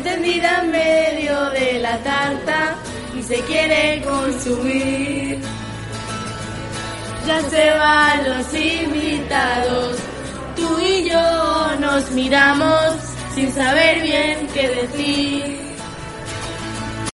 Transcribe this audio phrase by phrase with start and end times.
[0.00, 2.74] encendida en medio de la tarta
[3.18, 5.38] y se quiere consumir.
[7.26, 9.98] Ya se van los invitados,
[10.56, 12.94] tú y yo nos miramos
[13.34, 15.69] sin saber bien qué decir.